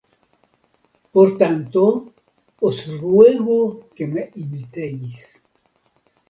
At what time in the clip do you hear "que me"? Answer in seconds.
3.95-4.23